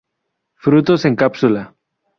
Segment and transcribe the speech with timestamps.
[0.55, 1.75] Frutos en cápsula.